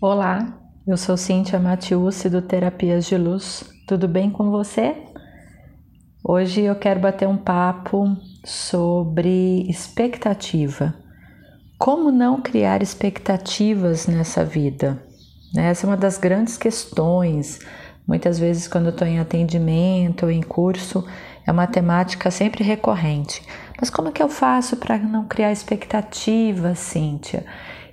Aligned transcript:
Olá, 0.00 0.56
eu 0.86 0.96
sou 0.96 1.16
Cíntia 1.16 1.58
Matiusi 1.58 2.30
do 2.30 2.40
Terapias 2.40 3.04
de 3.04 3.18
Luz. 3.18 3.64
Tudo 3.84 4.06
bem 4.06 4.30
com 4.30 4.48
você? 4.48 4.94
Hoje 6.22 6.60
eu 6.60 6.76
quero 6.76 7.00
bater 7.00 7.26
um 7.26 7.36
papo 7.36 8.16
sobre 8.44 9.68
expectativa. 9.68 10.94
Como 11.76 12.12
não 12.12 12.40
criar 12.40 12.80
expectativas 12.80 14.06
nessa 14.06 14.44
vida? 14.44 15.02
Essa 15.56 15.84
é 15.84 15.90
uma 15.90 15.96
das 15.96 16.16
grandes 16.16 16.56
questões. 16.56 17.58
Muitas 18.06 18.38
vezes, 18.38 18.68
quando 18.68 18.86
eu 18.86 18.92
estou 18.92 19.06
em 19.06 19.18
atendimento 19.18 20.26
ou 20.26 20.30
em 20.30 20.42
curso, 20.42 21.04
é 21.44 21.50
uma 21.50 21.66
temática 21.66 22.30
sempre 22.30 22.62
recorrente. 22.62 23.42
Mas 23.80 23.90
como 23.90 24.06
é 24.06 24.12
que 24.12 24.22
eu 24.22 24.28
faço 24.28 24.76
para 24.76 24.96
não 24.96 25.26
criar 25.26 25.50
expectativa, 25.50 26.76
Cíntia? 26.76 27.44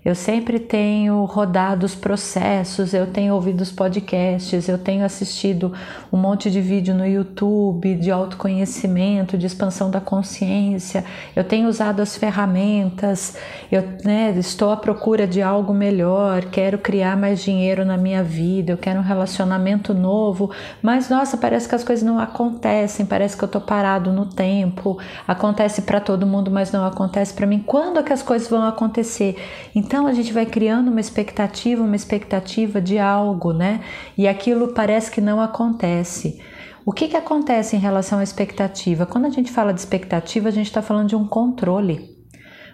Eu 0.06 0.14
sempre 0.14 0.60
tenho 0.60 1.26
rodado 1.26 1.84
os 1.84 1.96
processos, 1.96 2.94
eu 2.94 3.08
tenho 3.08 3.34
ouvido 3.34 3.62
os 3.62 3.72
podcasts, 3.72 4.70
eu 4.70 4.78
tenho 4.78 5.04
assistido 5.04 5.74
um 6.14 6.18
monte 6.18 6.52
de 6.52 6.62
vídeo 6.62 6.94
no 6.94 7.08
YouTube 7.08 7.96
de 7.96 8.12
autoconhecimento, 8.12 9.36
de 9.36 9.48
expansão 9.48 9.90
da 9.90 10.00
consciência, 10.00 11.04
eu 11.36 11.44
tenho 11.44 11.68
usado 11.68 12.04
as 12.04 12.16
ferramentas, 12.16 13.36
eu 13.72 13.84
né, 14.04 14.32
estou 14.38 14.70
à 14.70 14.78
procura 14.78 15.26
de 15.26 15.42
algo 15.42 15.74
melhor, 15.74 16.46
quero 16.52 16.78
criar 16.78 17.18
mais 17.18 17.42
dinheiro 17.42 17.84
na 17.84 17.98
minha 17.98 18.24
vida, 18.24 18.74
eu 18.74 18.78
quero 18.78 19.00
um 19.00 19.04
relacionamento 19.04 19.92
novo, 19.92 20.52
mas 20.84 21.10
nossa, 21.10 21.36
parece 21.36 21.68
que 21.68 21.74
as 21.74 21.84
coisas 21.84 22.06
não 22.06 22.20
acontecem, 22.20 23.08
parece 23.08 23.36
que 23.36 23.44
eu 23.44 23.48
estou 23.48 23.62
parado 23.62 24.14
no 24.14 24.28
tempo, 24.28 25.00
acontece 25.28 25.82
para 25.82 26.00
todo 26.00 26.28
mundo, 26.28 26.52
mas 26.52 26.72
não 26.72 26.86
acontece 26.86 27.34
para 27.34 27.48
mim. 27.48 27.64
Quando 27.66 28.00
é 28.00 28.04
que 28.04 28.14
as 28.14 28.22
coisas 28.22 28.48
vão 28.48 28.64
acontecer? 28.64 29.36
Então, 29.74 29.95
então 29.96 30.08
a 30.08 30.14
gente 30.14 30.34
vai 30.34 30.46
criando 30.46 30.92
uma 30.92 31.00
expectativa, 31.00 31.82
uma 31.82 31.96
expectativa 31.96 32.82
de 32.82 33.00
algo, 33.00 33.54
né? 33.54 33.80
E 34.18 34.28
aquilo 34.28 34.74
parece 34.74 35.10
que 35.10 35.22
não 35.22 35.40
acontece. 35.40 36.42
O 36.86 36.92
que, 36.92 37.08
que 37.08 37.16
acontece 37.16 37.78
em 37.78 37.80
relação 37.80 38.20
à 38.20 38.24
expectativa? 38.24 39.06
Quando 39.06 39.24
a 39.24 39.30
gente 39.30 39.54
fala 39.54 39.74
de 39.74 39.80
expectativa, 39.80 40.50
a 40.50 40.52
gente 40.52 40.66
está 40.66 40.82
falando 40.82 41.08
de 41.08 41.16
um 41.16 41.26
controle. 41.26 42.14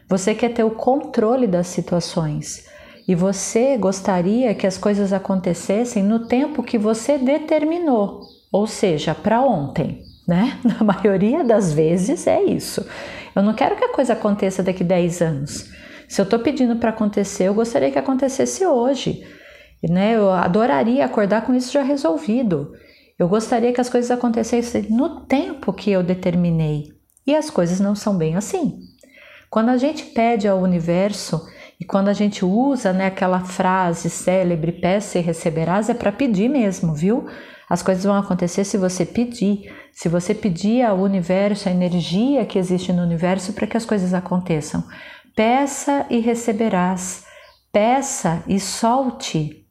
Você 0.09 0.33
quer 0.33 0.49
ter 0.49 0.63
o 0.63 0.71
controle 0.71 1.45
das 1.45 1.67
situações 1.67 2.65
e 3.07 3.13
você 3.13 3.77
gostaria 3.77 4.55
que 4.55 4.65
as 4.65 4.79
coisas 4.79 5.13
acontecessem 5.13 6.01
no 6.01 6.25
tempo 6.25 6.63
que 6.63 6.79
você 6.79 7.19
determinou, 7.19 8.21
ou 8.51 8.65
seja, 8.65 9.13
para 9.13 9.43
ontem, 9.43 10.01
né? 10.27 10.57
Na 10.65 10.83
maioria 10.83 11.43
das 11.43 11.71
vezes 11.71 12.25
é 12.25 12.41
isso. 12.41 12.83
Eu 13.35 13.43
não 13.43 13.53
quero 13.53 13.75
que 13.75 13.85
a 13.85 13.93
coisa 13.93 14.13
aconteça 14.13 14.63
daqui 14.63 14.83
10 14.83 15.21
anos. 15.21 15.80
Se 16.11 16.19
eu 16.19 16.23
estou 16.23 16.39
pedindo 16.39 16.75
para 16.75 16.89
acontecer, 16.89 17.45
eu 17.45 17.53
gostaria 17.53 17.89
que 17.89 17.97
acontecesse 17.97 18.65
hoje. 18.65 19.25
Né? 19.81 20.17
Eu 20.17 20.29
adoraria 20.29 21.05
acordar 21.05 21.45
com 21.45 21.55
isso 21.55 21.71
já 21.71 21.81
resolvido. 21.81 22.73
Eu 23.17 23.29
gostaria 23.29 23.71
que 23.71 23.79
as 23.79 23.89
coisas 23.89 24.11
acontecessem 24.11 24.87
no 24.89 25.21
tempo 25.21 25.71
que 25.71 25.89
eu 25.89 26.03
determinei. 26.03 26.91
E 27.25 27.33
as 27.33 27.49
coisas 27.49 27.79
não 27.79 27.95
são 27.95 28.17
bem 28.17 28.35
assim. 28.35 28.77
Quando 29.49 29.69
a 29.69 29.77
gente 29.77 30.03
pede 30.07 30.49
ao 30.49 30.59
universo 30.59 31.47
e 31.79 31.85
quando 31.85 32.09
a 32.09 32.13
gente 32.13 32.43
usa 32.43 32.91
né, 32.91 33.05
aquela 33.05 33.39
frase 33.39 34.09
célebre, 34.09 34.73
peça 34.73 35.17
e 35.17 35.21
receberás, 35.21 35.89
é 35.89 35.93
para 35.93 36.11
pedir 36.11 36.49
mesmo, 36.49 36.93
viu? 36.93 37.25
As 37.69 37.81
coisas 37.81 38.03
vão 38.03 38.17
acontecer 38.17 38.65
se 38.65 38.77
você 38.77 39.05
pedir. 39.05 39.73
Se 39.93 40.09
você 40.09 40.35
pedir 40.35 40.81
ao 40.81 40.99
universo, 40.99 41.69
a 41.69 41.71
energia 41.71 42.45
que 42.45 42.59
existe 42.59 42.91
no 42.91 43.01
universo 43.01 43.53
para 43.53 43.65
que 43.65 43.77
as 43.77 43.85
coisas 43.85 44.13
aconteçam. 44.13 44.83
Peça 45.35 46.05
e 46.09 46.19
receberás. 46.19 47.25
Peça 47.71 48.43
e 48.47 48.59
solte. 48.59 49.65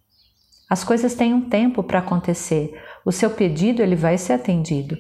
As 0.69 0.83
coisas 0.83 1.15
têm 1.15 1.35
um 1.35 1.51
tempo 1.51 1.83
para 1.83 1.99
acontecer. 1.99 2.81
O 3.05 3.13
seu 3.13 3.29
pedido 3.31 3.83
ele 3.83 3.95
vai 3.95 4.17
ser 4.17 4.33
atendido. 4.35 4.97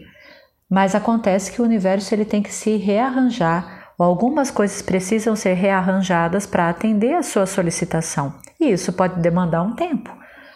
Mas 0.68 0.94
acontece 0.94 1.50
que 1.50 1.62
o 1.62 1.64
universo 1.64 2.14
ele 2.14 2.24
tem 2.24 2.42
que 2.42 2.52
se 2.52 2.76
rearranjar, 2.76 3.92
ou 3.98 4.04
algumas 4.04 4.50
coisas 4.50 4.82
precisam 4.82 5.34
ser 5.34 5.54
rearranjadas 5.54 6.46
para 6.46 6.68
atender 6.68 7.14
a 7.14 7.22
sua 7.22 7.46
solicitação. 7.46 8.34
E 8.60 8.70
isso 8.70 8.92
pode 8.92 9.18
demandar 9.20 9.62
um 9.62 9.74
tempo. 9.74 10.10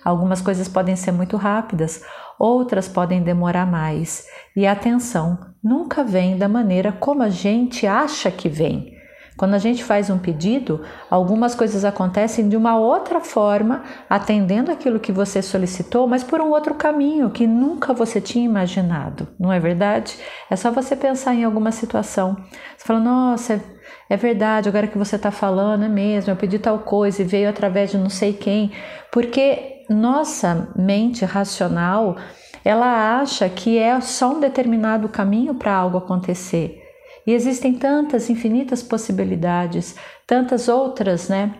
Algumas 0.04 0.42
coisas 0.42 0.68
podem 0.68 0.96
ser 0.96 1.12
muito 1.12 1.36
rápidas, 1.38 2.02
outras 2.38 2.88
podem 2.88 3.22
demorar 3.22 3.66
mais. 3.66 4.26
E 4.54 4.66
atenção 4.66 5.38
nunca 5.62 6.04
vem 6.04 6.36
da 6.36 6.48
maneira 6.48 6.92
como 6.92 7.22
a 7.22 7.30
gente 7.30 7.86
acha 7.86 8.30
que 8.30 8.48
vem. 8.48 8.93
Quando 9.36 9.54
a 9.54 9.58
gente 9.58 9.82
faz 9.82 10.10
um 10.10 10.18
pedido, 10.18 10.82
algumas 11.10 11.54
coisas 11.54 11.84
acontecem 11.84 12.48
de 12.48 12.56
uma 12.56 12.78
outra 12.78 13.20
forma, 13.20 13.82
atendendo 14.08 14.70
aquilo 14.70 15.00
que 15.00 15.10
você 15.10 15.42
solicitou, 15.42 16.06
mas 16.06 16.22
por 16.22 16.40
um 16.40 16.50
outro 16.50 16.74
caminho 16.74 17.30
que 17.30 17.46
nunca 17.46 17.92
você 17.92 18.20
tinha 18.20 18.44
imaginado, 18.44 19.26
não 19.38 19.52
é 19.52 19.58
verdade? 19.58 20.16
É 20.48 20.54
só 20.54 20.70
você 20.70 20.94
pensar 20.94 21.34
em 21.34 21.42
alguma 21.42 21.72
situação. 21.72 22.36
Você 22.76 22.86
fala, 22.86 23.00
nossa, 23.00 23.60
é 24.08 24.16
verdade, 24.16 24.68
agora 24.68 24.86
que 24.86 24.98
você 24.98 25.16
está 25.16 25.32
falando, 25.32 25.84
é 25.84 25.88
mesmo, 25.88 26.30
eu 26.30 26.36
pedi 26.36 26.58
tal 26.58 26.78
coisa 26.78 27.22
e 27.22 27.24
veio 27.24 27.48
através 27.48 27.90
de 27.90 27.98
não 27.98 28.08
sei 28.08 28.32
quem, 28.32 28.70
porque 29.10 29.84
nossa 29.90 30.68
mente 30.76 31.24
racional 31.24 32.16
ela 32.64 33.18
acha 33.20 33.48
que 33.48 33.78
é 33.78 34.00
só 34.00 34.32
um 34.32 34.40
determinado 34.40 35.08
caminho 35.08 35.54
para 35.54 35.74
algo 35.74 35.98
acontecer. 35.98 36.83
E 37.26 37.32
existem 37.32 37.74
tantas 37.74 38.28
infinitas 38.28 38.82
possibilidades, 38.82 39.94
tantas 40.26 40.68
outras, 40.68 41.28
né? 41.28 41.54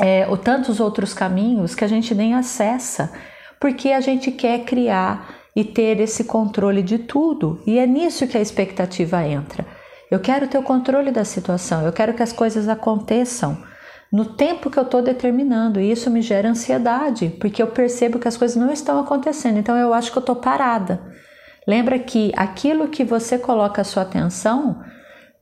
É, 0.00 0.26
ou 0.28 0.36
tantos 0.36 0.80
outros 0.80 1.12
caminhos 1.12 1.74
que 1.74 1.84
a 1.84 1.88
gente 1.88 2.14
nem 2.14 2.34
acessa, 2.34 3.12
porque 3.60 3.90
a 3.90 4.00
gente 4.00 4.30
quer 4.30 4.64
criar 4.64 5.34
e 5.54 5.64
ter 5.64 6.00
esse 6.00 6.24
controle 6.24 6.82
de 6.82 6.98
tudo. 6.98 7.60
E 7.66 7.78
é 7.78 7.86
nisso 7.86 8.26
que 8.26 8.38
a 8.38 8.40
expectativa 8.40 9.22
entra. 9.26 9.66
Eu 10.10 10.20
quero 10.20 10.46
ter 10.46 10.58
o 10.58 10.62
controle 10.62 11.10
da 11.10 11.24
situação, 11.24 11.84
eu 11.84 11.92
quero 11.92 12.14
que 12.14 12.22
as 12.22 12.32
coisas 12.32 12.68
aconteçam 12.68 13.56
no 14.12 14.26
tempo 14.26 14.70
que 14.70 14.78
eu 14.78 14.82
estou 14.82 15.00
determinando, 15.00 15.80
e 15.80 15.90
isso 15.90 16.10
me 16.10 16.20
gera 16.20 16.50
ansiedade, 16.50 17.30
porque 17.40 17.62
eu 17.62 17.68
percebo 17.68 18.18
que 18.18 18.28
as 18.28 18.36
coisas 18.36 18.56
não 18.56 18.70
estão 18.70 19.00
acontecendo, 19.00 19.58
então 19.58 19.74
eu 19.74 19.94
acho 19.94 20.12
que 20.12 20.18
eu 20.18 20.20
estou 20.20 20.36
parada. 20.36 21.00
Lembra 21.66 21.98
que 21.98 22.30
aquilo 22.36 22.88
que 22.88 23.04
você 23.04 23.38
coloca 23.38 23.80
a 23.80 23.84
sua 23.84 24.02
atenção 24.02 24.82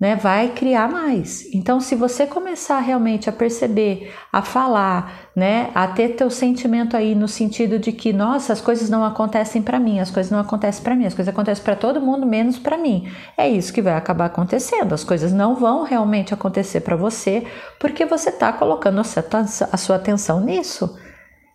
né, 0.00 0.16
vai 0.16 0.48
criar 0.48 0.90
mais. 0.90 1.44
Então, 1.52 1.78
se 1.78 1.94
você 1.94 2.26
começar 2.26 2.78
realmente 2.78 3.28
a 3.28 3.32
perceber, 3.32 4.10
a 4.32 4.40
falar, 4.40 5.30
né, 5.36 5.70
a 5.74 5.86
ter 5.86 6.16
teu 6.16 6.30
sentimento 6.30 6.96
aí 6.96 7.14
no 7.14 7.28
sentido 7.28 7.78
de 7.78 7.92
que, 7.92 8.10
nossa, 8.10 8.54
as 8.54 8.62
coisas 8.62 8.88
não 8.88 9.04
acontecem 9.04 9.60
para 9.60 9.78
mim, 9.78 10.00
as 10.00 10.10
coisas 10.10 10.32
não 10.32 10.38
acontecem 10.38 10.82
para 10.82 10.96
mim, 10.96 11.04
as 11.04 11.12
coisas 11.12 11.30
acontecem 11.30 11.62
para 11.62 11.76
todo 11.76 12.00
mundo 12.00 12.24
menos 12.24 12.58
para 12.58 12.78
mim. 12.78 13.12
É 13.36 13.46
isso 13.46 13.74
que 13.74 13.82
vai 13.82 13.92
acabar 13.92 14.24
acontecendo. 14.24 14.94
As 14.94 15.04
coisas 15.04 15.34
não 15.34 15.54
vão 15.54 15.84
realmente 15.84 16.32
acontecer 16.32 16.80
para 16.80 16.96
você 16.96 17.46
porque 17.78 18.06
você 18.06 18.30
está 18.30 18.54
colocando 18.54 19.00
a 19.00 19.76
sua 19.76 19.96
atenção 19.96 20.40
nisso. 20.40 20.98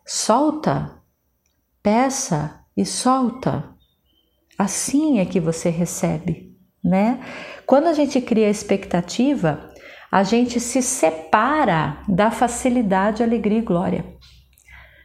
Solta, 0.05 1.01
peça 1.81 2.59
e 2.77 2.85
solta. 2.85 3.71
Assim 4.55 5.19
é 5.19 5.25
que 5.25 5.39
você 5.39 5.69
recebe, 5.69 6.44
né? 6.85 7.19
Quando 7.65 7.87
a 7.87 7.93
gente 7.93 8.21
cria 8.21 8.49
expectativa, 8.49 9.71
a 10.11 10.21
gente 10.21 10.59
se 10.59 10.83
separa 10.83 11.97
da 12.07 12.29
facilidade, 12.29 13.23
alegria 13.23 13.57
e 13.57 13.63
glória. 13.63 14.05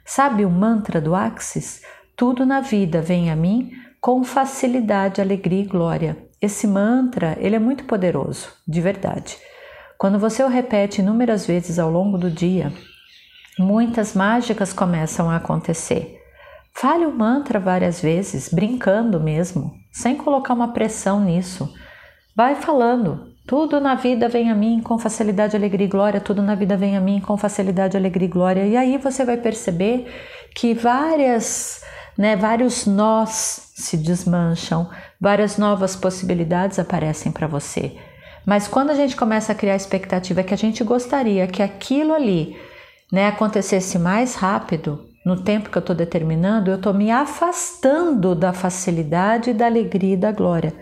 Sabe 0.04 0.44
o 0.44 0.50
mantra 0.50 1.00
do 1.00 1.14
Axis? 1.14 1.80
Tudo 2.14 2.44
na 2.44 2.60
vida 2.60 3.00
vem 3.00 3.30
a 3.30 3.36
mim 3.36 3.72
com 4.00 4.22
facilidade, 4.22 5.20
alegria 5.20 5.62
e 5.62 5.66
glória. 5.66 6.16
Esse 6.40 6.66
mantra, 6.66 7.36
ele 7.40 7.56
é 7.56 7.58
muito 7.58 7.84
poderoso, 7.84 8.48
de 8.68 8.80
verdade. 8.80 9.36
Quando 9.98 10.18
você 10.18 10.42
o 10.42 10.48
repete 10.48 11.00
inúmeras 11.00 11.46
vezes 11.46 11.78
ao 11.78 11.90
longo 11.90 12.16
do 12.16 12.30
dia, 12.30 12.72
muitas 13.58 14.14
mágicas 14.14 14.72
começam 14.72 15.30
a 15.30 15.36
acontecer. 15.36 16.18
Fale 16.74 17.04
o 17.04 17.12
mantra 17.12 17.58
várias 17.58 18.00
vezes, 18.00 18.48
brincando 18.48 19.20
mesmo, 19.20 19.79
sem 19.90 20.16
colocar 20.16 20.54
uma 20.54 20.72
pressão 20.72 21.20
nisso. 21.20 21.72
Vai 22.34 22.54
falando. 22.54 23.28
Tudo 23.46 23.80
na 23.80 23.94
vida 23.94 24.28
vem 24.28 24.50
a 24.50 24.54
mim 24.54 24.80
com 24.80 24.98
facilidade, 24.98 25.56
alegria 25.56 25.86
e 25.86 25.90
glória. 25.90 26.20
Tudo 26.20 26.40
na 26.40 26.54
vida 26.54 26.76
vem 26.76 26.96
a 26.96 27.00
mim 27.00 27.20
com 27.20 27.36
facilidade, 27.36 27.96
alegria 27.96 28.28
e 28.28 28.30
glória. 28.30 28.66
E 28.66 28.76
aí 28.76 28.96
você 28.96 29.24
vai 29.24 29.36
perceber 29.36 30.06
que 30.54 30.72
várias, 30.72 31.82
né, 32.16 32.36
vários 32.36 32.86
nós 32.86 33.72
se 33.74 33.96
desmancham, 33.96 34.88
várias 35.20 35.58
novas 35.58 35.96
possibilidades 35.96 36.78
aparecem 36.78 37.32
para 37.32 37.46
você. 37.46 37.96
Mas 38.46 38.68
quando 38.68 38.90
a 38.90 38.94
gente 38.94 39.16
começa 39.16 39.52
a 39.52 39.54
criar 39.54 39.76
expectativa 39.76 40.42
que 40.42 40.54
a 40.54 40.58
gente 40.58 40.82
gostaria 40.84 41.46
que 41.46 41.62
aquilo 41.62 42.14
ali 42.14 42.56
né, 43.12 43.26
acontecesse 43.26 43.98
mais 43.98 44.34
rápido, 44.34 45.09
no 45.24 45.42
tempo 45.42 45.70
que 45.70 45.76
eu 45.76 45.80
estou 45.80 45.94
determinando, 45.94 46.70
eu 46.70 46.76
estou 46.76 46.94
me 46.94 47.10
afastando 47.10 48.34
da 48.34 48.52
facilidade, 48.52 49.52
da 49.52 49.66
alegria 49.66 50.14
e 50.14 50.16
da 50.16 50.32
glória. 50.32 50.74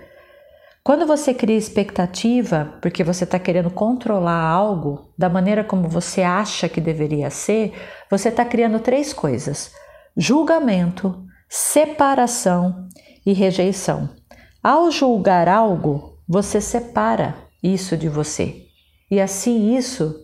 Quando 0.82 1.06
você 1.06 1.34
cria 1.34 1.56
expectativa, 1.56 2.78
porque 2.80 3.04
você 3.04 3.24
está 3.24 3.38
querendo 3.38 3.70
controlar 3.70 4.40
algo 4.40 5.12
da 5.18 5.28
maneira 5.28 5.62
como 5.62 5.88
você 5.88 6.22
acha 6.22 6.68
que 6.68 6.80
deveria 6.80 7.28
ser, 7.28 7.74
você 8.10 8.30
está 8.30 8.44
criando 8.44 8.80
três 8.80 9.12
coisas: 9.12 9.70
julgamento, 10.16 11.26
separação 11.48 12.88
e 13.26 13.32
rejeição. 13.32 14.08
Ao 14.62 14.90
julgar 14.90 15.48
algo, 15.48 16.18
você 16.26 16.60
separa 16.60 17.36
isso 17.62 17.96
de 17.96 18.08
você 18.08 18.66
e 19.10 19.20
assim 19.20 19.76
isso 19.76 20.14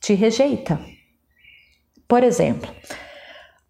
te 0.00 0.14
rejeita. 0.14 0.80
Por 2.08 2.24
exemplo, 2.24 2.68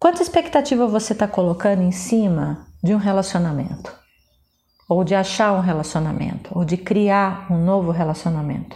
quanta 0.01 0.23
expectativa 0.23 0.87
você 0.87 1.13
está 1.13 1.27
colocando 1.27 1.83
em 1.83 1.91
cima 1.91 2.65
de 2.83 2.95
um 2.95 2.97
relacionamento? 2.97 3.95
Ou 4.89 5.03
de 5.03 5.13
achar 5.13 5.53
um 5.53 5.59
relacionamento? 5.59 6.49
Ou 6.57 6.65
de 6.65 6.75
criar 6.75 7.45
um 7.51 7.63
novo 7.63 7.91
relacionamento? 7.91 8.75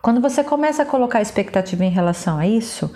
Quando 0.00 0.18
você 0.18 0.42
começa 0.42 0.82
a 0.82 0.86
colocar 0.86 1.20
expectativa 1.20 1.84
em 1.84 1.90
relação 1.90 2.38
a 2.38 2.46
isso, 2.46 2.90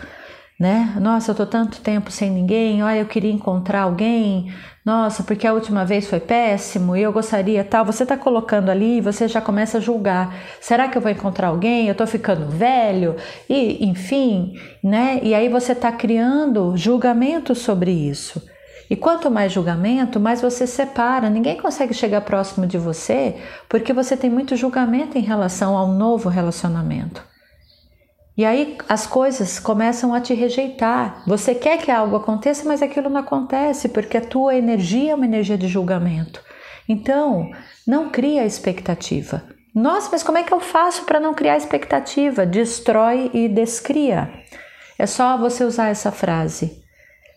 né? 0.61 0.95
Nossa, 1.01 1.31
eu 1.31 1.35
tô 1.35 1.47
tanto 1.47 1.81
tempo 1.81 2.11
sem 2.11 2.31
ninguém, 2.31 2.83
olha, 2.83 2.99
eu 2.99 3.07
queria 3.07 3.33
encontrar 3.33 3.81
alguém, 3.83 4.53
nossa, 4.85 5.23
porque 5.23 5.47
a 5.47 5.55
última 5.55 5.87
vez 5.87 6.07
foi 6.07 6.21
péssimo 6.21 6.95
e 6.97 7.03
eu 7.03 7.13
gostaria 7.13 7.65
tal. 7.65 7.85
Você 7.85 8.05
tá 8.05 8.17
colocando 8.17 8.71
ali 8.71 9.01
você 9.01 9.29
já 9.29 9.41
começa 9.41 9.79
a 9.79 9.81
julgar. 9.81 10.35
Será 10.61 10.89
que 10.89 10.99
eu 10.99 11.03
vou 11.03 11.11
encontrar 11.11 11.49
alguém? 11.49 11.89
Eu 11.89 11.95
tô 11.95 12.07
ficando 12.07 12.47
velho? 12.47 13.17
E, 13.49 13.87
enfim, 13.87 14.55
né? 14.83 15.21
E 15.23 15.35
aí 15.35 15.49
você 15.49 15.75
tá 15.75 15.93
criando 15.93 16.77
julgamento 16.77 17.55
sobre 17.55 17.91
isso. 17.91 18.43
E 18.89 18.97
quanto 18.97 19.31
mais 19.31 19.53
julgamento, 19.53 20.19
mais 20.19 20.41
você 20.41 20.67
separa. 20.67 21.31
Ninguém 21.31 21.57
consegue 21.57 21.95
chegar 21.95 22.23
próximo 22.23 22.67
de 22.67 22.77
você 22.77 23.37
porque 23.69 23.93
você 23.93 24.17
tem 24.17 24.29
muito 24.29 24.57
julgamento 24.57 25.17
em 25.17 25.23
relação 25.23 25.77
ao 25.77 25.89
novo 25.89 26.29
relacionamento. 26.29 27.30
E 28.41 28.45
aí 28.47 28.79
as 28.89 29.07
coisas 29.07 29.59
começam 29.59 30.15
a 30.15 30.21
te 30.23 30.33
rejeitar. 30.33 31.23
Você 31.27 31.55
quer 31.55 31.77
que 31.77 31.91
algo 31.91 32.17
aconteça, 32.17 32.67
mas 32.67 32.81
aquilo 32.81 33.11
não 33.11 33.21
acontece 33.21 33.91
porque 33.91 34.17
a 34.17 34.23
tua 34.23 34.55
energia 34.55 35.13
é 35.13 35.15
uma 35.15 35.27
energia 35.27 35.59
de 35.59 35.69
julgamento. 35.69 36.43
Então, 36.89 37.51
não 37.87 38.09
cria 38.09 38.47
expectativa. 38.47 39.43
Nossa, 39.75 40.09
mas 40.11 40.23
como 40.23 40.39
é 40.39 40.43
que 40.43 40.55
eu 40.55 40.59
faço 40.59 41.05
para 41.05 41.21
não 41.21 41.35
criar 41.35 41.59
expectativa? 41.59 42.47
Destrói 42.47 43.31
e 43.35 43.47
descria. 43.47 44.33
É 44.99 45.05
só 45.05 45.37
você 45.37 45.63
usar 45.63 45.89
essa 45.89 46.11
frase. 46.11 46.83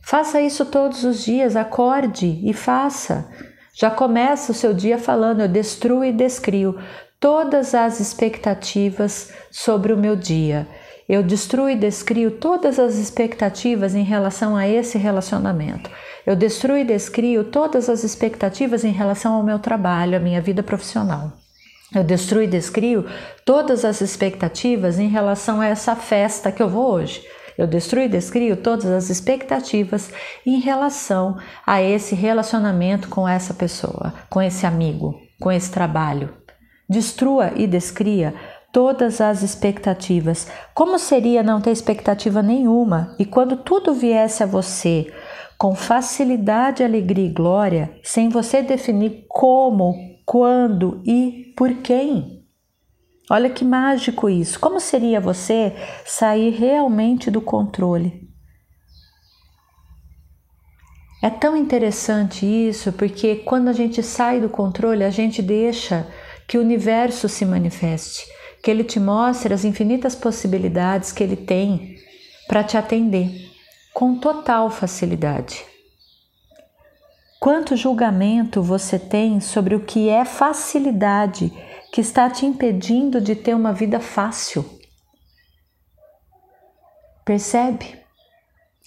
Faça 0.05 0.39
isso 0.39 0.65
todos 0.67 1.03
os 1.03 1.25
dias, 1.25 1.57
acorde 1.57 2.39
e 2.45 2.53
faça. 2.53 3.29
Já 3.75 3.91
começa 3.91 4.53
o 4.53 4.55
seu 4.55 4.73
dia 4.73 4.97
falando: 4.97 5.41
eu 5.41 5.49
destruo 5.49 6.01
e 6.05 6.13
descrio 6.13 6.79
todas 7.19 7.75
as 7.75 7.99
expectativas 7.99 9.33
sobre 9.51 9.91
o 9.91 9.97
meu 9.97 10.15
dia. 10.15 10.65
Eu 11.07 11.21
destruo 11.21 11.69
e 11.69 11.75
descrio 11.75 12.31
todas 12.31 12.79
as 12.79 12.95
expectativas 12.95 13.93
em 13.93 14.03
relação 14.03 14.55
a 14.55 14.67
esse 14.67 14.97
relacionamento. 14.97 15.89
Eu 16.25 16.35
destruo 16.35 16.77
e 16.77 16.85
descrio 16.85 17.43
todas 17.43 17.89
as 17.89 18.03
expectativas 18.03 18.85
em 18.85 18.91
relação 18.91 19.33
ao 19.33 19.43
meu 19.43 19.59
trabalho, 19.59 20.15
à 20.15 20.19
minha 20.19 20.41
vida 20.41 20.63
profissional. 20.63 21.33
Eu 21.93 22.03
destruo 22.03 22.41
e 22.41 22.47
descrio 22.47 23.05
todas 23.45 23.83
as 23.83 24.01
expectativas 24.01 24.97
em 24.97 25.09
relação 25.09 25.59
a 25.59 25.67
essa 25.67 25.95
festa 25.95 26.51
que 26.51 26.63
eu 26.63 26.69
vou 26.69 26.93
hoje. 26.93 27.21
Eu 27.57 27.67
destruo 27.67 28.01
e 28.01 28.07
descrio 28.07 28.57
todas 28.57 28.85
as 28.85 29.09
expectativas 29.09 30.11
em 30.45 30.59
relação 30.59 31.37
a 31.67 31.81
esse 31.83 32.15
relacionamento 32.15 33.09
com 33.09 33.27
essa 33.27 33.53
pessoa, 33.53 34.13
com 34.29 34.41
esse 34.41 34.65
amigo, 34.65 35.19
com 35.39 35.51
esse 35.51 35.69
trabalho. 35.69 36.33
Destrua 36.89 37.51
e 37.55 37.67
descria 37.67 38.33
todas 38.73 39.21
as 39.21 39.43
expectativas. 39.43 40.47
Como 40.73 40.97
seria 40.97 41.43
não 41.43 41.61
ter 41.61 41.69
expectativa 41.69 42.41
nenhuma 42.41 43.15
e 43.19 43.25
quando 43.25 43.55
tudo 43.55 43.93
viesse 43.93 44.41
a 44.41 44.47
você 44.47 45.13
com 45.59 45.75
facilidade, 45.75 46.83
alegria 46.83 47.27
e 47.27 47.31
glória, 47.31 47.95
sem 48.03 48.27
você 48.27 48.63
definir 48.63 49.27
como, 49.29 49.93
quando 50.25 51.01
e 51.05 51.53
por 51.55 51.71
quem? 51.75 52.43
Olha 53.29 53.49
que 53.49 53.63
mágico 53.63 54.27
isso! 54.27 54.59
Como 54.59 54.79
seria 54.79 55.21
você 55.21 55.73
sair 56.03 56.49
realmente 56.49 57.29
do 57.29 57.39
controle? 57.39 58.27
É 61.21 61.29
tão 61.29 61.55
interessante 61.55 62.45
isso 62.45 62.91
porque 62.91 63.35
quando 63.35 63.69
a 63.69 63.73
gente 63.73 64.01
sai 64.01 64.41
do 64.41 64.49
controle, 64.49 65.05
a 65.05 65.09
gente 65.09 65.41
deixa 65.41 66.05
que 66.47 66.57
o 66.57 66.61
universo 66.61 67.29
se 67.29 67.45
manifeste 67.45 68.25
que 68.63 68.71
ele 68.71 68.85
te 68.85 68.97
mostre 68.97 69.53
as 69.53 69.65
infinitas 69.65 70.15
possibilidades 70.15 71.11
que 71.11 71.21
ele 71.21 71.35
tem 71.35 71.97
para 72.47 72.63
te 72.63 72.77
atender 72.77 73.51
com 73.93 74.17
total 74.17 74.69
facilidade. 74.69 75.65
Quanto 77.41 77.75
julgamento 77.75 78.63
você 78.63 78.97
tem 78.97 79.41
sobre 79.41 79.75
o 79.75 79.81
que 79.81 80.07
é 80.07 80.23
facilidade 80.23 81.51
que 81.91 81.99
está 81.99 82.29
te 82.29 82.45
impedindo 82.45 83.19
de 83.19 83.35
ter 83.35 83.53
uma 83.53 83.73
vida 83.73 83.99
fácil? 83.99 84.63
Percebe? 87.25 87.99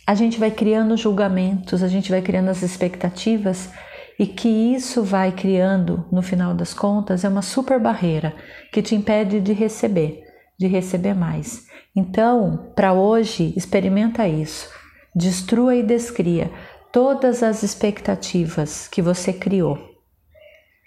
A 0.06 0.14
gente 0.14 0.38
vai 0.38 0.50
criando 0.50 0.96
julgamentos, 0.96 1.82
a 1.82 1.88
gente 1.88 2.10
vai 2.10 2.22
criando 2.22 2.48
as 2.48 2.62
expectativas 2.62 3.68
e 4.18 4.26
que 4.26 4.48
isso 4.48 5.02
vai 5.02 5.32
criando, 5.32 6.04
no 6.10 6.22
final 6.22 6.54
das 6.54 6.72
contas, 6.72 7.24
é 7.24 7.28
uma 7.28 7.42
super 7.42 7.78
barreira 7.78 8.34
que 8.72 8.82
te 8.82 8.94
impede 8.94 9.40
de 9.40 9.52
receber, 9.52 10.22
de 10.58 10.66
receber 10.66 11.14
mais. 11.14 11.66
Então, 11.94 12.72
para 12.74 12.92
hoje, 12.92 13.52
experimenta 13.56 14.26
isso. 14.26 14.70
Destrua 15.14 15.74
e 15.76 15.82
descria 15.82 16.50
todas 16.92 17.42
as 17.42 17.62
expectativas 17.62 18.88
que 18.88 19.02
você 19.02 19.32
criou 19.32 19.78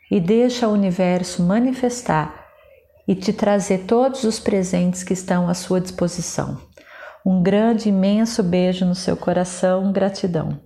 e 0.09 0.19
deixa 0.19 0.67
o 0.67 0.73
universo 0.73 1.43
manifestar 1.43 2.47
e 3.07 3.15
te 3.15 3.31
trazer 3.31 3.85
todos 3.85 4.23
os 4.23 4.39
presentes 4.39 5.03
que 5.03 5.13
estão 5.13 5.47
à 5.47 5.53
sua 5.53 5.79
disposição. 5.81 6.61
Um 7.25 7.41
grande, 7.43 7.89
imenso 7.89 8.41
beijo 8.41 8.85
no 8.85 8.95
seu 8.95 9.15
coração, 9.17 9.91
gratidão. 9.91 10.59